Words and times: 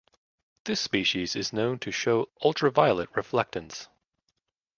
This 0.65 0.81
species 0.81 1.35
is 1.35 1.53
known 1.53 1.77
to 1.77 1.91
show 1.91 2.27
ultraviolet 2.43 3.13
reflectance. 3.13 3.85